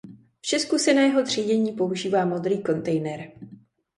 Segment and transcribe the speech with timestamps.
[0.41, 3.31] V Česku se na jeho třídění používá modrý kontejner.